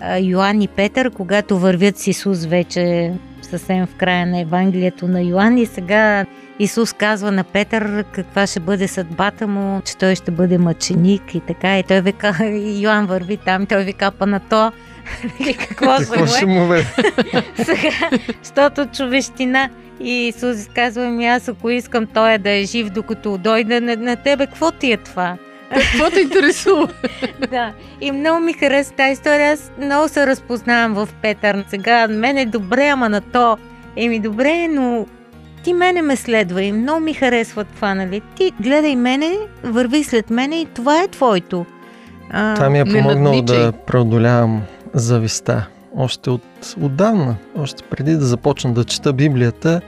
а, 0.00 0.18
Йоанн 0.18 0.62
и 0.62 0.68
Петър, 0.68 1.10
когато 1.10 1.58
вървят 1.58 1.98
с 1.98 2.06
Исус 2.06 2.44
вече 2.44 3.12
съвсем 3.42 3.86
в 3.86 3.94
края 3.94 4.26
на 4.26 4.40
Евангелието 4.40 5.08
на 5.08 5.22
Йоанн 5.22 5.58
и 5.58 5.66
сега 5.66 6.26
Исус 6.58 6.92
казва 6.92 7.32
на 7.32 7.44
Петър 7.44 8.04
каква 8.12 8.46
ще 8.46 8.60
бъде 8.60 8.88
съдбата 8.88 9.46
му, 9.46 9.80
че 9.84 9.96
той 9.96 10.14
ще 10.14 10.30
бъде 10.30 10.58
мъченик 10.58 11.34
и 11.34 11.40
така. 11.40 11.78
И 11.78 11.82
той 11.82 12.00
вика, 12.00 12.36
и 12.44 12.82
Йоанн 12.82 13.06
върви 13.06 13.36
там, 13.36 13.66
той 13.66 13.84
вика, 13.84 14.10
па 14.18 14.26
на 14.26 14.40
то, 14.40 14.72
какво 15.68 16.26
се 16.26 16.46
му 16.46 16.74
е? 16.74 16.82
Сега, 17.64 18.10
защото 18.42 18.86
човещина 18.86 19.68
и 20.00 20.28
Исус 20.28 20.68
казва 20.74 21.04
ми, 21.04 21.26
аз 21.26 21.48
ако 21.48 21.70
искам 21.70 22.06
той 22.06 22.38
да 22.38 22.50
е 22.50 22.64
жив, 22.64 22.90
докато 22.90 23.38
дойде 23.38 23.80
на, 23.80 23.96
на 23.96 24.16
тебе, 24.16 24.46
какво 24.46 24.70
ти 24.70 24.92
е 24.92 24.96
това? 24.96 25.36
Какво 25.70 26.10
те 26.10 26.20
интересува? 26.20 26.88
да, 27.50 27.72
и 28.00 28.12
много 28.12 28.40
ми 28.40 28.52
хареса 28.52 28.92
тази 28.92 29.12
история. 29.12 29.52
Аз 29.52 29.72
много 29.82 30.08
се 30.08 30.26
разпознавам 30.26 30.94
в 30.94 31.08
Петър. 31.22 31.64
Сега, 31.68 32.08
мен 32.08 32.38
е 32.38 32.46
добре, 32.46 32.88
ама 32.88 33.08
на 33.08 33.20
то. 33.20 33.56
Еми, 33.96 34.20
добре, 34.20 34.68
но 34.68 35.06
ти 35.64 35.72
мене 35.72 36.02
ме 36.02 36.16
следва 36.16 36.62
и 36.62 36.72
много 36.72 37.00
ми 37.00 37.14
харесва 37.14 37.64
това, 37.64 37.94
нали? 37.94 38.22
Ти 38.36 38.52
гледай 38.60 38.96
мене, 38.96 39.36
върви 39.64 40.04
след 40.04 40.30
мене 40.30 40.60
и 40.60 40.66
това 40.66 41.02
е 41.02 41.08
твоето. 41.08 41.66
А, 42.30 42.54
Това 42.54 42.70
ми 42.70 42.80
е 42.80 42.84
помогнало 42.84 43.42
да 43.42 43.72
преодолявам 43.86 44.62
зависта. 45.00 45.66
Още 45.96 46.30
от 46.30 46.42
отдавна, 46.80 47.34
още 47.58 47.82
преди 47.90 48.12
да 48.12 48.26
започна 48.26 48.72
да 48.74 48.84
чета 48.84 49.12
Библията, 49.12 49.80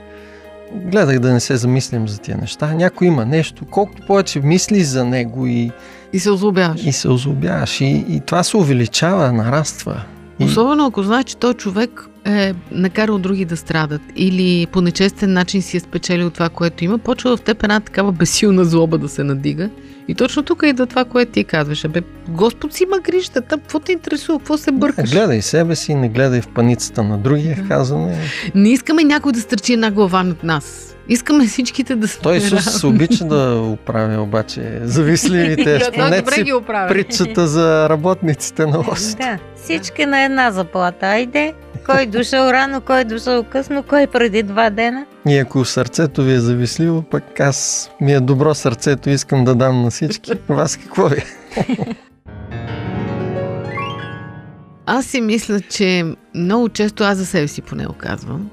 гледах 0.75 1.19
да 1.19 1.33
не 1.33 1.39
се 1.39 1.55
замислям 1.57 2.07
за 2.07 2.17
тия 2.17 2.37
неща. 2.37 2.73
Някой 2.73 3.07
има 3.07 3.25
нещо, 3.25 3.65
колкото 3.65 4.05
повече 4.07 4.39
мислиш 4.39 4.83
за 4.83 5.05
него 5.05 5.47
и, 5.47 5.71
И 6.13 6.19
се 6.19 6.31
озлобяваш. 6.31 6.83
и 6.85 6.91
се 6.91 7.09
озлобяваш. 7.09 7.81
И, 7.81 8.05
и 8.09 8.21
това 8.25 8.43
се 8.43 8.57
увеличава, 8.57 9.31
нараства. 9.33 10.01
И, 10.39 10.45
Особено 10.45 10.85
ако 10.85 11.03
знаеш, 11.03 11.25
че 11.25 11.37
той 11.37 11.53
човек 11.53 12.05
е 12.25 12.53
накарал 12.71 13.17
други 13.17 13.45
да 13.45 13.57
страдат 13.57 14.01
или 14.15 14.67
по 14.71 14.81
нечестен 14.81 15.33
начин 15.33 15.61
си 15.61 15.77
е 15.77 15.79
спечелил 15.79 16.29
това, 16.29 16.49
което 16.49 16.83
има, 16.85 16.97
почва 16.97 17.37
в 17.37 17.41
теб 17.41 17.63
една 17.63 17.79
такава 17.79 18.11
безсилна 18.11 18.65
злоба 18.65 18.97
да 18.97 19.09
се 19.09 19.23
надига. 19.23 19.69
И 20.09 20.15
точно 20.15 20.43
тук 20.43 20.63
идва 20.65 20.85
това, 20.85 21.05
което 21.05 21.31
ти 21.31 21.43
казваш. 21.43 21.87
Бе, 21.87 22.01
Господ 22.29 22.73
си 22.73 22.83
има 22.83 22.99
грижата, 22.99 23.41
какво 23.41 23.79
те 23.79 23.91
интересува, 23.91 24.39
какво 24.39 24.57
се 24.57 24.71
бъркаш? 24.71 25.11
гледай 25.11 25.41
себе 25.41 25.75
си, 25.75 25.95
не 25.95 26.09
гледай 26.09 26.41
в 26.41 26.47
паницата 26.47 27.03
на 27.03 27.17
другия, 27.17 27.55
Да. 27.55 27.67
казваме. 27.67 28.17
Не 28.55 28.69
искаме 28.69 29.03
някой 29.03 29.31
да 29.31 29.41
стърчи 29.41 29.73
една 29.73 29.91
глава 29.91 30.23
над 30.23 30.43
нас. 30.43 30.95
Искаме 31.09 31.47
всичките 31.47 31.95
да 31.95 32.07
сме 32.07 32.21
Той 32.21 32.37
Исус 32.37 32.83
равни. 32.83 32.95
обича 32.95 33.25
да 33.25 33.61
оправя 33.63 34.21
обаче 34.21 34.79
завистливите. 34.83 35.79
Спомнете 35.93 36.33
си 36.33 36.45
притчата 36.87 37.47
за 37.47 37.89
работниците 37.89 38.65
на 38.65 38.77
лост. 38.77 39.17
Да, 39.17 39.37
всички 39.55 40.05
на 40.05 40.23
една 40.23 40.51
заплата. 40.51 41.05
Айде, 41.05 41.53
кой 41.85 42.05
дошъл 42.05 42.49
рано, 42.49 42.81
кой 42.81 43.03
дошъл 43.03 43.43
късно, 43.43 43.83
кой 43.83 44.07
преди 44.07 44.43
два 44.43 44.69
дена. 44.69 45.05
И 45.27 45.37
ако 45.37 45.65
сърцето 45.65 46.23
ви 46.23 46.33
е 46.33 46.39
завистливо, 46.39 47.01
пък 47.01 47.39
аз 47.39 47.89
ми 48.01 48.13
е 48.13 48.19
добро 48.19 48.55
сърцето, 48.55 49.09
искам 49.09 49.45
да 49.45 49.55
дам 49.55 49.81
на 49.81 49.89
всички. 49.89 50.31
Вас 50.49 50.77
какво 50.77 51.07
ви? 51.07 51.17
е? 51.17 51.25
Аз 54.85 55.05
си 55.05 55.21
мисля, 55.21 55.61
че 55.61 56.05
много 56.35 56.69
често 56.69 57.03
аз 57.03 57.17
за 57.17 57.25
себе 57.25 57.47
си 57.47 57.61
поне 57.61 57.85
го 57.85 57.93
казвам. 57.93 58.49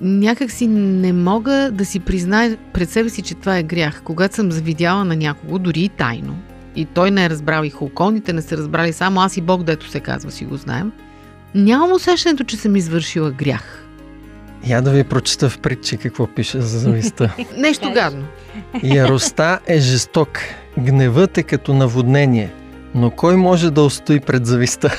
Някак 0.00 0.50
си 0.50 0.66
не 0.66 1.12
мога 1.12 1.70
да 1.72 1.84
си 1.84 2.00
призная 2.00 2.56
пред 2.72 2.90
себе 2.90 3.08
си, 3.08 3.22
че 3.22 3.34
това 3.34 3.58
е 3.58 3.62
грях. 3.62 4.02
Когато 4.04 4.34
съм 4.34 4.52
завидяла 4.52 5.04
на 5.04 5.16
някого, 5.16 5.58
дори 5.58 5.80
и 5.80 5.88
тайно, 5.88 6.36
и 6.76 6.84
той 6.84 7.10
не 7.10 7.24
е 7.24 7.30
разбрал, 7.30 7.64
и 7.64 7.72
околните 7.80 8.32
не 8.32 8.42
са 8.42 8.56
разбрали, 8.56 8.92
само 8.92 9.20
аз 9.20 9.36
и 9.36 9.40
Бог, 9.40 9.62
дето 9.62 9.88
се 9.88 10.00
казва, 10.00 10.30
си 10.30 10.44
го 10.44 10.56
знаем, 10.56 10.92
нямам 11.54 11.92
усещането, 11.92 12.44
че 12.44 12.56
съм 12.56 12.76
извършила 12.76 13.30
грях. 13.30 13.78
Я 14.66 14.82
да 14.82 14.90
ви 14.90 15.04
прочета 15.04 15.50
в 15.50 15.58
притчи 15.58 15.96
какво 15.96 16.26
пише 16.26 16.60
за 16.60 16.78
завистта. 16.78 17.34
Нещо 17.56 17.92
гадно. 17.92 18.24
Яростта 18.82 19.60
е 19.66 19.80
жесток, 19.80 20.38
гневът 20.78 21.38
е 21.38 21.42
като 21.42 21.74
наводнение, 21.74 22.50
но 22.94 23.10
кой 23.10 23.36
може 23.36 23.70
да 23.70 23.82
устои 23.82 24.20
пред 24.20 24.46
завистта? 24.46 24.92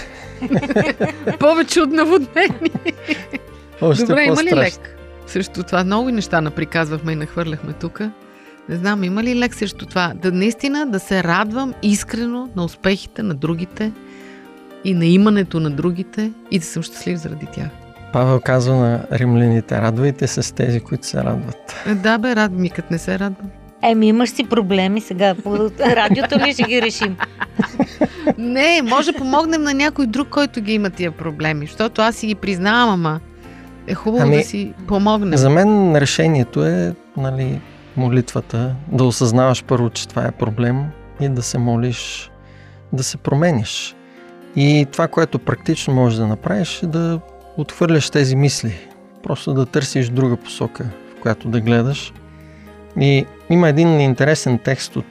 Повече 1.39 1.81
от 1.81 1.89
наводнение. 1.89 2.71
Още 3.81 4.05
Добре, 4.05 4.23
има 4.23 4.43
ли 4.43 4.55
лек? 4.55 4.97
Срещу 5.27 5.63
това 5.63 5.83
много 5.83 6.09
неща 6.09 6.41
наприказвахме 6.41 7.11
и 7.11 7.15
нахвърляхме 7.15 7.73
тук. 7.73 8.01
Не 8.69 8.75
знам, 8.75 9.03
има 9.03 9.23
ли 9.23 9.39
лек 9.39 9.55
срещу 9.55 9.85
това? 9.85 10.13
Да 10.15 10.31
наистина 10.31 10.85
да 10.87 10.99
се 10.99 11.23
радвам 11.23 11.73
искрено 11.83 12.49
на 12.55 12.65
успехите 12.65 13.23
на 13.23 13.33
другите 13.33 13.91
и 14.83 14.93
на 14.93 15.05
имането 15.05 15.59
на 15.59 15.71
другите 15.71 16.31
и 16.51 16.59
да 16.59 16.65
съм 16.65 16.83
щастлив 16.83 17.17
заради 17.17 17.45
тях. 17.45 17.69
Павел 18.13 18.39
казва 18.39 18.75
на 18.75 19.05
римляните, 19.11 19.81
радвайте 19.81 20.27
се 20.27 20.43
с 20.43 20.55
тези, 20.55 20.79
които 20.79 21.07
се 21.07 21.17
радват. 21.17 21.83
Е, 21.87 21.95
да, 21.95 22.17
бе, 22.17 22.35
рад 22.35 22.51
ми, 22.51 22.69
като 22.69 22.87
не 22.91 22.97
се 22.97 23.19
радвам. 23.19 23.49
Еми, 23.81 24.07
имаш 24.07 24.29
си 24.29 24.43
проблеми 24.43 25.01
сега. 25.01 25.35
По 25.43 25.57
радиото 25.79 26.39
ли 26.39 26.53
ще 26.53 26.63
ги 26.63 26.81
решим? 26.81 27.17
Не, 28.37 28.81
може 28.83 29.11
да 29.11 29.17
помогнем 29.17 29.63
на 29.63 29.73
някой 29.73 30.07
друг, 30.07 30.27
който 30.29 30.61
ги 30.61 30.73
има 30.73 30.89
тия 30.89 31.11
проблеми, 31.11 31.65
защото 31.65 32.01
аз 32.01 32.15
си 32.15 32.27
ги 32.27 32.35
признавам, 32.35 32.89
ама 32.93 33.19
е 33.87 33.93
хубаво 33.93 34.23
Ами, 34.23 34.35
да 34.37 34.43
си 34.43 34.73
помогнем. 34.87 35.37
За 35.37 35.49
мен 35.49 35.95
решението 35.95 36.65
е 36.65 36.95
нали, 37.17 37.61
молитвата, 37.97 38.75
да 38.87 39.03
осъзнаваш 39.03 39.63
първо, 39.63 39.89
че 39.89 40.07
това 40.07 40.25
е 40.25 40.31
проблем 40.31 40.83
и 41.21 41.29
да 41.29 41.41
се 41.41 41.57
молиш 41.57 42.31
да 42.93 43.03
се 43.03 43.17
промениш. 43.17 43.95
И 44.55 44.87
това, 44.91 45.07
което 45.07 45.39
практично 45.39 45.93
можеш 45.93 46.17
да 46.17 46.27
направиш 46.27 46.83
е 46.83 46.87
да 46.87 47.19
отхвърляш 47.57 48.09
тези 48.09 48.35
мисли. 48.35 48.79
Просто 49.23 49.53
да 49.53 49.65
търсиш 49.65 50.09
друга 50.09 50.37
посока, 50.37 50.85
в 51.17 51.21
която 51.21 51.47
да 51.47 51.61
гледаш. 51.61 52.13
И 52.99 53.25
има 53.49 53.69
един 53.69 54.01
интересен 54.01 54.57
текст 54.57 54.95
от 54.95 55.05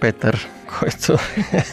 Петър, 0.00 0.48
който 0.78 1.18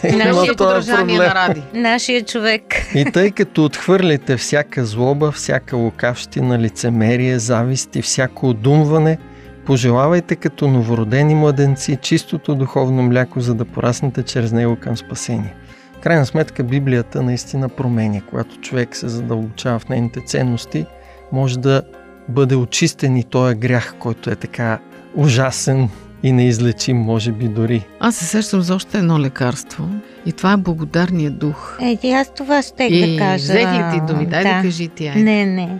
има 0.09 0.25
Нашия 0.25 0.55
този 0.55 0.91
проблем. 0.91 1.17
на 1.17 1.35
Ради. 1.35 1.61
Нашия 1.73 2.25
човек. 2.25 2.63
И 2.95 3.05
тъй 3.13 3.31
като 3.31 3.65
отхвърлите 3.65 4.37
всяка 4.37 4.85
злоба, 4.85 5.31
всяка 5.31 5.77
лукавщина, 5.77 6.59
лицемерие, 6.59 7.39
завист 7.39 7.95
и 7.95 8.01
всяко 8.01 8.49
одумване, 8.49 9.17
пожелавайте 9.65 10.35
като 10.35 10.67
новородени 10.67 11.35
младенци 11.35 11.97
чистото 12.01 12.55
духовно 12.55 13.03
мляко, 13.03 13.39
за 13.39 13.55
да 13.55 13.65
пораснете 13.65 14.23
чрез 14.23 14.51
него 14.51 14.75
към 14.75 14.97
спасение. 14.97 15.55
Крайна 16.01 16.25
сметка 16.25 16.63
Библията 16.63 17.21
наистина 17.21 17.69
променя. 17.69 18.21
Когато 18.29 18.57
човек 18.57 18.95
се 18.95 19.07
задълбочава 19.07 19.79
в 19.79 19.89
нейните 19.89 20.21
ценности, 20.21 20.85
може 21.31 21.59
да 21.59 21.81
бъде 22.29 22.55
очистен 22.55 23.17
и 23.17 23.23
този 23.23 23.55
грях, 23.55 23.95
който 23.99 24.29
е 24.29 24.35
така 24.35 24.79
ужасен 25.15 25.89
и 26.23 26.31
неизлечим, 26.31 26.97
може 26.97 27.31
би 27.31 27.47
дори. 27.47 27.85
Аз 27.99 28.15
се 28.15 28.25
сещам 28.25 28.61
за 28.61 28.75
още 28.75 28.97
едно 28.97 29.19
лекарство 29.19 29.89
и 30.25 30.31
това 30.31 30.51
е 30.53 30.57
благодарния 30.57 31.31
дух. 31.31 31.77
Еди, 31.81 32.11
аз 32.11 32.33
това 32.33 32.61
ще 32.61 32.83
И 32.83 33.11
да 33.11 33.17
кажа. 33.17 33.43
взех 33.43 33.73
ли 33.73 33.83
ти 33.93 34.13
думи? 34.13 34.25
Дай 34.25 34.43
да, 34.43 34.49
Да. 34.55 34.61
кажи 34.61 34.87
ти. 34.87 35.07
Ай. 35.07 35.15
Не, 35.23 35.45
не. 35.45 35.79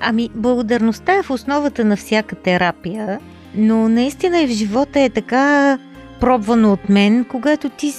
Ами, 0.00 0.30
благодарността 0.34 1.12
е 1.14 1.22
в 1.22 1.30
основата 1.30 1.84
на 1.84 1.96
всяка 1.96 2.36
терапия, 2.36 3.18
но 3.54 3.88
наистина 3.88 4.40
и 4.40 4.46
в 4.46 4.50
живота 4.50 5.00
е 5.00 5.10
така 5.10 5.78
пробвано 6.20 6.72
от 6.72 6.88
мен, 6.88 7.24
когато 7.24 7.68
ти 7.68 7.92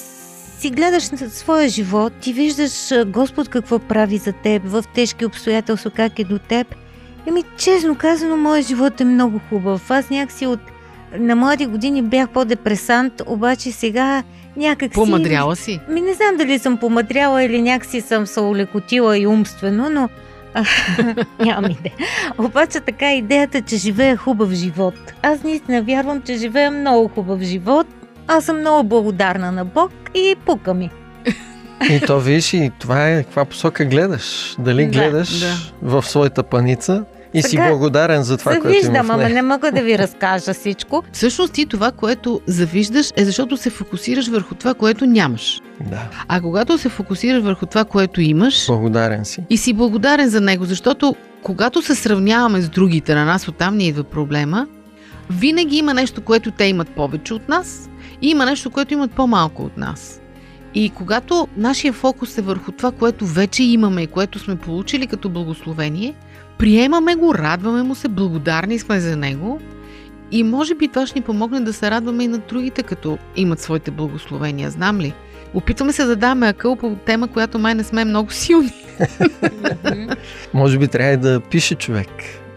си 0.66 0.72
гледаш 0.72 1.04
своя 1.30 1.70
живот, 1.70 2.14
ти 2.22 2.34
виждаш 2.34 2.92
Господ 3.06 3.50
какво 3.50 3.80
прави 3.80 4.18
за 4.18 4.32
теб, 4.32 4.62
в 4.66 4.84
тежки 4.94 5.26
обстоятелства 5.26 5.92
как 5.92 6.20
е 6.20 6.24
до 6.24 6.40
теб. 6.40 6.76
Еми, 7.28 7.44
честно 7.58 7.96
казано, 7.96 8.38
моят 8.38 8.68
живот 8.68 9.02
е 9.02 9.06
много 9.06 9.42
хубав. 9.50 9.92
Аз 9.92 10.10
някакси 10.10 10.46
от 10.46 10.60
на 11.20 11.36
млади 11.36 11.66
години 11.66 12.02
бях 12.02 12.30
по-депресант, 12.30 13.22
обаче 13.26 13.72
сега 13.72 14.24
някак 14.58 14.92
си... 14.92 14.96
Помадряла 14.96 15.56
си. 15.56 15.80
Ми 15.90 16.02
не 16.02 16.14
знам 16.14 16.38
дали 16.38 16.60
съм 16.60 16.78
помадряла 16.78 17.44
или 17.44 17.62
някакси 17.62 18.02
съм 18.02 18.28
се 18.28 18.40
улекотила 18.40 19.18
и 19.18 19.28
умствено, 19.28 19.90
но 19.90 20.10
нямам 21.46 21.72
идея. 21.72 21.96
Обаче 22.38 22.80
така 22.80 23.14
идеята, 23.14 23.62
че 23.62 23.78
живея 23.78 24.18
хубав 24.18 24.52
живот. 24.52 24.96
Аз 25.22 25.44
наистина 25.44 25.82
вярвам, 25.82 26.22
че 26.22 26.38
живея 26.38 26.72
много 26.72 27.08
хубав 27.08 27.42
живот. 27.42 27.88
Аз 28.28 28.46
съм 28.46 28.60
много 28.60 28.90
благодарна 28.90 29.52
на 29.52 29.66
Бог 29.66 29.92
и 30.16 30.36
пука 30.46 30.74
ми. 30.74 30.90
И 31.90 32.00
то 32.08 32.20
виж 32.20 32.54
и 32.54 32.72
това 32.80 33.10
е 33.10 33.24
каква 33.24 33.46
посока 33.46 33.86
гледаш. 33.86 34.56
Дали 34.60 34.86
Да, 34.86 34.92
гледаш 34.92 35.40
да. 35.40 35.56
в 35.82 36.04
своята 36.04 36.44
паница 36.44 37.04
и 37.34 37.42
си 37.42 37.50
Сега 37.50 37.70
благодарен 37.70 38.24
за 38.24 38.38
това, 38.38 38.52
Се 38.54 38.60
което 38.60 38.76
има 38.76 38.82
виждам, 38.82 39.08
в 39.08 39.12
ама 39.12 39.30
не 39.30 39.42
мога 39.42 39.72
да 39.72 39.82
ви 39.82 39.98
разкажа 39.98 40.54
всичко. 40.54 41.04
Всъщност 41.12 41.54
ти 41.54 41.66
това, 41.66 41.92
което 41.92 42.42
завиждаш, 42.48 43.12
е 43.16 43.26
защото 43.26 43.58
се 43.58 43.70
фокусираш 43.70 44.28
върху 44.28 44.56
това, 44.56 44.74
което 44.74 45.06
нямаш. 45.06 45.62
Да, 45.82 46.02
А 46.28 46.42
когато 46.42 46.78
се 46.78 46.90
фокусираш 46.90 47.44
върху 47.44 47.66
това, 47.66 47.86
което 47.86 48.22
имаш 48.22 48.68
благодарен 48.68 49.26
си. 49.26 49.44
и 49.50 49.58
си 49.58 49.74
благодарен 49.74 50.30
за 50.30 50.42
него, 50.42 50.66
защото 50.66 51.16
когато 51.44 51.82
се 51.82 51.96
сравняваме 51.96 52.62
с 52.62 52.70
другите, 52.70 53.16
на 53.16 53.26
нас 53.26 53.48
оттам 53.48 53.78
ни 53.78 53.88
идва 53.88 54.04
проблема, 54.04 54.68
винаги 55.30 55.78
има 55.78 55.94
нещо, 55.94 56.22
което 56.22 56.52
те 56.52 56.66
имат 56.66 56.90
повече 56.90 57.34
от 57.34 57.50
нас 57.50 57.90
и 58.22 58.30
има 58.30 58.46
нещо, 58.46 58.72
което 58.72 58.94
имат 58.94 59.12
по-малко 59.12 59.64
от 59.64 59.78
нас. 59.78 60.22
И 60.76 60.90
когато 60.90 61.48
нашия 61.58 61.94
фокус 61.94 62.38
е 62.38 62.42
върху 62.42 62.72
това, 62.72 62.92
което 62.92 63.26
вече 63.26 63.64
имаме 63.64 64.02
и 64.02 64.08
което 64.08 64.40
сме 64.40 64.56
получили 64.56 65.08
като 65.08 65.30
благословение, 65.30 66.14
приемаме 66.58 67.16
го, 67.16 67.36
радваме 67.36 67.84
му 67.84 67.96
се, 67.96 68.08
благодарни 68.08 68.80
сме 68.80 69.00
за 69.00 69.16
него 69.16 69.60
и 70.32 70.44
може 70.44 70.76
би 70.76 70.88
това 70.88 71.08
ще 71.08 71.20
ни 71.20 71.26
помогне 71.26 71.60
да 71.60 71.74
се 71.74 71.92
радваме 71.92 72.24
и 72.24 72.28
на 72.28 72.38
другите, 72.38 72.84
като 72.84 73.18
имат 73.36 73.60
своите 73.60 73.92
благословения. 73.92 74.70
Знам 74.70 75.00
ли? 75.00 75.14
Опитваме 75.54 75.94
се 75.94 76.06
да 76.06 76.16
даваме 76.16 76.48
акъл 76.48 76.76
по 76.76 76.96
тема, 77.06 77.28
която 77.28 77.60
май 77.60 77.76
не 77.76 77.84
сме 77.84 78.06
много 78.06 78.32
силни. 78.32 78.74
Може 80.54 80.78
би 80.78 80.88
трябва 80.88 81.18
да 81.18 81.40
пише 81.40 81.76
човек, 81.76 82.10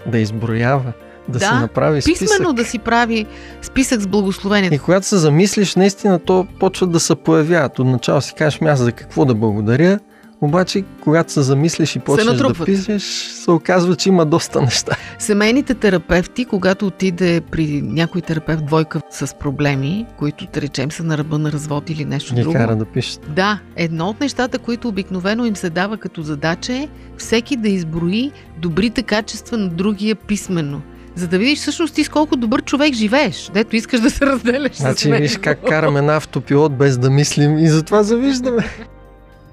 да 0.06 0.18
изброява, 0.18 0.92
да, 1.28 1.38
да 1.38 1.44
си 1.44 1.52
направи 1.52 2.02
списък. 2.02 2.28
писменно 2.28 2.52
да 2.52 2.64
си 2.64 2.78
прави 2.78 3.26
списък 3.62 4.00
с 4.00 4.06
благословението. 4.06 4.74
И 4.74 4.78
когато 4.78 5.06
се 5.06 5.16
замислиш, 5.16 5.74
наистина 5.76 6.18
то 6.18 6.46
почва 6.60 6.86
да 6.86 7.00
се 7.00 7.14
появяват. 7.14 7.78
Отначало 7.78 8.20
си 8.20 8.34
кажеш, 8.34 8.60
аз 8.62 8.78
за 8.78 8.92
какво 8.92 9.24
да 9.24 9.34
благодаря, 9.34 9.98
обаче, 10.40 10.84
когато 11.00 11.32
се 11.32 11.42
замислиш 11.42 11.96
и 11.96 11.98
почнеш 11.98 12.36
да 12.36 12.54
пишеш, 12.64 13.02
се 13.44 13.50
оказва, 13.50 13.96
че 13.96 14.08
има 14.08 14.26
доста 14.26 14.60
неща. 14.62 14.96
Семейните 15.18 15.74
терапевти, 15.74 16.44
когато 16.44 16.86
отиде 16.86 17.40
при 17.40 17.82
някой 17.82 18.20
терапевт 18.20 18.66
двойка 18.66 19.00
с 19.10 19.34
проблеми, 19.34 20.06
които, 20.18 20.46
да 20.52 20.60
речем, 20.60 20.92
са 20.92 21.04
на 21.04 21.18
ръба 21.18 21.38
на 21.38 21.52
развод 21.52 21.90
или 21.90 22.04
нещо 22.04 22.34
Ги 22.34 22.40
друго. 22.40 22.56
кара 22.56 22.76
да 22.76 22.84
пишат. 22.84 23.34
Да, 23.34 23.58
едно 23.76 24.08
от 24.08 24.20
нещата, 24.20 24.58
които 24.58 24.88
обикновено 24.88 25.46
им 25.46 25.56
се 25.56 25.70
дава 25.70 25.96
като 25.96 26.22
задача 26.22 26.72
е 26.72 26.88
всеки 27.16 27.56
да 27.56 27.68
изброи 27.68 28.32
добрите 28.58 29.02
качества 29.02 29.56
на 29.56 29.68
другия 29.68 30.16
писменно 30.16 30.82
за 31.18 31.28
да 31.28 31.38
видиш 31.38 31.58
всъщност 31.58 31.94
ти 31.94 32.04
с 32.04 32.08
колко 32.08 32.36
добър 32.36 32.62
човек 32.62 32.94
живееш, 32.94 33.50
дето 33.54 33.76
искаш 33.76 34.00
да 34.00 34.10
се 34.10 34.26
разделяш 34.26 34.76
значи, 34.76 35.02
с 35.02 35.04
него. 35.04 35.22
виж 35.22 35.38
как 35.38 35.58
караме 35.68 36.02
на 36.02 36.16
автопилот 36.16 36.76
без 36.76 36.98
да 36.98 37.10
мислим 37.10 37.58
и 37.58 37.68
затова 37.68 38.02
завиждаме. 38.02 38.64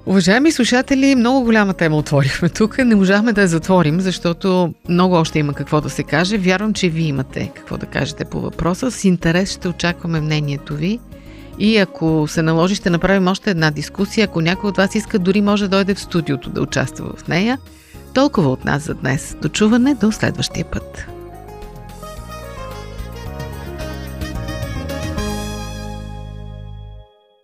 Уважаеми 0.06 0.52
слушатели, 0.52 1.14
много 1.14 1.44
голяма 1.44 1.74
тема 1.74 1.96
отворихме 1.96 2.48
тук. 2.48 2.78
Не 2.78 2.94
можахме 2.94 3.32
да 3.32 3.40
я 3.40 3.48
затворим, 3.48 4.00
защото 4.00 4.74
много 4.88 5.14
още 5.14 5.38
има 5.38 5.52
какво 5.52 5.80
да 5.80 5.90
се 5.90 6.02
каже. 6.02 6.38
Вярвам, 6.38 6.74
че 6.74 6.88
вие 6.88 7.06
имате 7.06 7.50
какво 7.54 7.76
да 7.76 7.86
кажете 7.86 8.24
по 8.24 8.40
въпроса. 8.40 8.90
С 8.90 9.04
интерес 9.04 9.52
ще 9.52 9.68
очакваме 9.68 10.20
мнението 10.20 10.74
ви. 10.74 11.00
И 11.58 11.76
ако 11.76 12.26
се 12.28 12.42
наложи, 12.42 12.74
ще 12.74 12.90
направим 12.90 13.28
още 13.28 13.50
една 13.50 13.70
дискусия. 13.70 14.24
Ако 14.24 14.40
някой 14.40 14.70
от 14.70 14.76
вас 14.76 14.94
иска, 14.94 15.18
дори 15.18 15.40
може 15.40 15.64
да 15.64 15.76
дойде 15.76 15.94
в 15.94 16.00
студиото 16.00 16.50
да 16.50 16.62
участва 16.62 17.12
в 17.16 17.28
нея. 17.28 17.58
Толкова 18.14 18.50
от 18.50 18.64
нас 18.64 18.82
за 18.82 18.94
днес. 18.94 19.36
До 19.42 19.48
чуване 19.48 19.94
до 19.94 20.12
следващия 20.12 20.64
път. 20.64 21.15